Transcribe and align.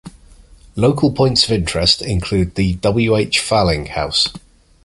Local 0.75 1.11
points 1.13 1.43
of 1.45 1.51
interest 1.51 2.01
include 2.01 2.55
the 2.55 2.73
W. 2.73 3.15
H. 3.15 3.37
Faling 3.37 3.89
House. 3.89 4.29